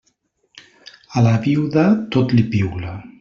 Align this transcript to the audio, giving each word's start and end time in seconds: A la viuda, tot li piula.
A 1.17 1.23
la 1.27 1.35
viuda, 1.45 1.85
tot 2.17 2.35
li 2.39 2.47
piula. 2.57 2.99